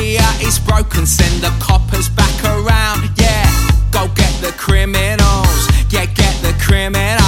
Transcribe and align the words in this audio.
Suburbia 0.00 0.48
is 0.48 0.58
broken, 0.58 1.04
send 1.04 1.42
the 1.42 1.52
coppers 1.60 2.08
back 2.08 2.32
around. 2.42 3.10
Yeah, 3.16 3.44
go 3.90 4.08
get 4.14 4.32
the 4.40 4.50
criminals. 4.56 5.68
Yeah, 5.90 6.06
get 6.06 6.34
the 6.40 6.54
criminals. 6.58 7.20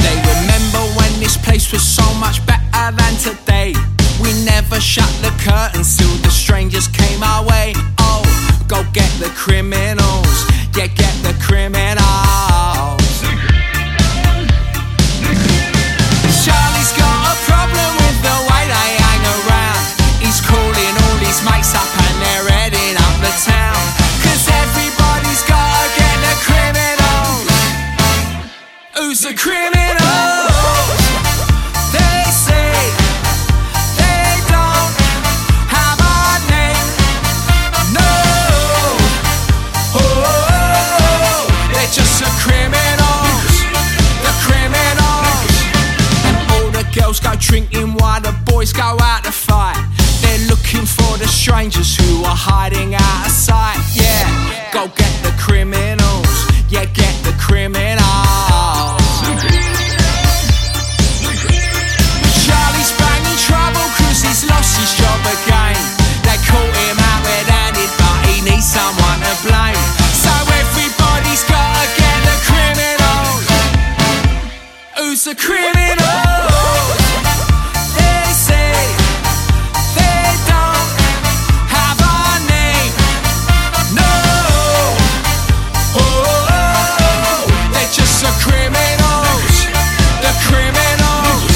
They 0.00 0.16
remember 0.32 0.80
when 0.96 1.12
this 1.20 1.36
place 1.36 1.70
was 1.70 1.82
so 1.82 2.06
much 2.14 2.40
better 2.46 2.96
than 2.96 3.14
today. 3.20 3.74
We 4.22 4.32
never 4.44 4.80
shut 4.80 5.12
the 5.20 5.32
curtains 5.44 5.98
till 5.98 6.16
the 6.24 6.30
strangers 6.30 6.88
Who's 29.10 29.22
the 29.22 29.34
criminals? 29.34 29.74
They 31.90 32.22
say 32.30 32.70
they 33.98 34.38
don't 34.46 34.94
have 35.66 35.98
a 35.98 36.38
name. 36.46 36.86
No. 37.90 38.06
Oh, 39.98 41.42
they're 41.74 41.90
just 41.90 42.22
the 42.22 42.30
criminals. 42.38 43.66
The 44.22 44.32
criminals. 44.46 45.58
And 46.22 46.36
all 46.52 46.70
the 46.70 46.86
girls 46.94 47.18
go 47.18 47.34
drinking 47.34 47.94
while 47.94 48.20
the 48.20 48.32
boys 48.44 48.72
go 48.72 48.96
out 49.02 49.24
to 49.24 49.32
fight. 49.32 49.74
They're 50.22 50.46
looking 50.46 50.86
for 50.86 51.18
the 51.18 51.26
strangers 51.26 51.96
who 51.96 52.22
are 52.22 52.36
hiding 52.36 52.94
out 52.94 53.26
of 53.26 53.32
sight. 53.32 53.76
Yeah, 53.92 54.70
go 54.72 54.86
get 54.86 55.19
Criminals? 75.36 76.06
They 77.94 78.24
say 78.34 78.74
they 79.94 80.36
don't 80.50 80.90
have 81.70 82.00
a 82.02 82.40
name. 82.50 82.92
No. 83.94 84.10
Oh, 85.96 87.46
they're 87.72 87.92
just 87.92 88.20
the 88.22 88.32
criminals. 88.42 89.56
The 90.20 90.32
criminals. 90.46 91.54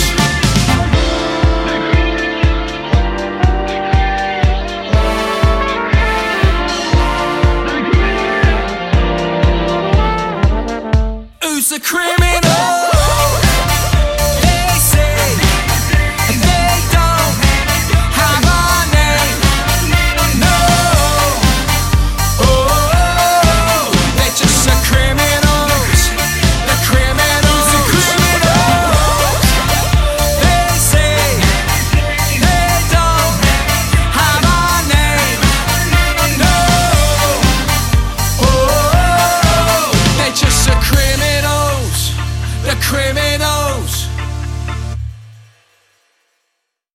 Who's 11.42 11.68
the 11.68 11.80
criminal? 11.80 12.73